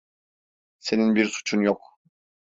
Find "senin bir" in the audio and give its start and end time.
0.79-1.25